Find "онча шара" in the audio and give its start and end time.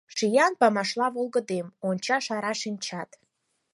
1.87-2.53